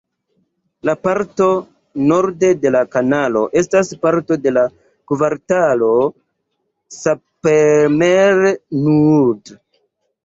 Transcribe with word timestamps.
La 0.87 0.93
parto 1.07 1.49
norde 2.11 2.49
de 2.63 2.71
la 2.75 2.79
kanalo 2.95 3.43
estas 3.61 3.91
parto 4.07 4.37
de 4.47 4.53
la 4.57 4.63
kvartalo 5.13 5.91
Sappemeer-Noord. 6.97 9.55